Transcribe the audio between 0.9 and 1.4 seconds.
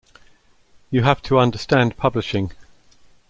have to